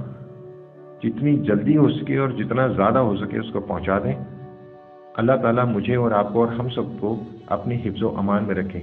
جتنی 1.03 1.37
جلدی 1.37 1.77
ہو 1.77 1.89
سکے 1.89 2.17
اور 2.17 2.29
جتنا 2.29 2.67
زیادہ 2.67 2.99
ہو 2.99 3.15
سکے 3.15 3.39
اس 3.39 3.53
کو 3.53 3.59
پہنچا 3.59 3.99
دیں۔ 3.99 4.15
اللہ 5.15 5.33
تعالیٰ 5.41 5.65
مجھے 5.65 5.95
اور 5.95 6.11
آپ 6.11 6.33
کو 6.33 6.45
اور 6.45 6.53
ہم 6.53 6.69
سب 6.69 6.99
کو 6.99 7.23
اپنی 7.47 7.75
حفظ 7.85 8.03
و 8.03 8.17
امان 8.17 8.43
میں 8.43 8.55
رکھیں 8.55 8.81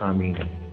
آمین۔ 0.00 0.63